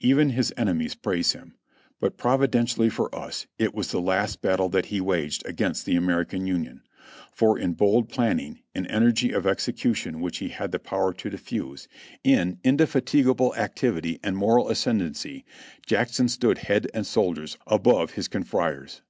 [0.00, 1.56] Even his enemies praise him;
[2.00, 6.46] but providentially for us, it was the last battle that he waged against the American
[6.46, 6.80] Union.
[7.30, 11.86] For in bold planning, in energy of execution which he had the power to diffuse,
[12.24, 15.44] in indefatigable activity and moral ascendency,
[15.84, 19.02] Jackson stood head and shoulders above his confreres."